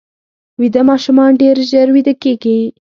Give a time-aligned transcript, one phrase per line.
[0.59, 2.59] ویده ماشومان ډېر ژر ویده کېږي